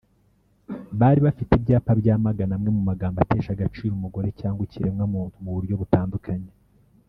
[0.99, 6.51] bari bafite ibyapa byamagana amwe mu magambo atesha agaciro umugore cyangwa ikiremwamuntu mu buryo butandukanye